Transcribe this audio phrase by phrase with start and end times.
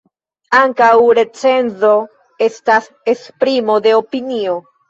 [0.59, 0.87] Ankaŭ
[1.19, 1.93] recenzo
[2.49, 4.61] estas esprimo de opinio.